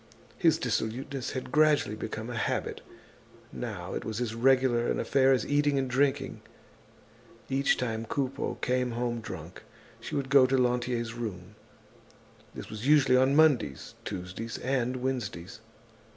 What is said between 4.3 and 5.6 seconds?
regular an affair as